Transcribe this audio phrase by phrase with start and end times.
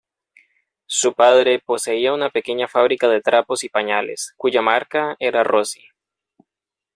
[0.87, 5.83] Su padre poseía una pequeña fábrica de trapos y pañales, cuya marca era "Rossi".